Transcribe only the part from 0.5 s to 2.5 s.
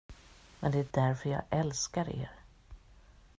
Men det är därför jag älskar er.